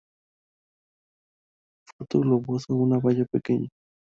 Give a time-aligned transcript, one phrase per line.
[1.87, 3.69] Fruto globoso, una baya pequeña.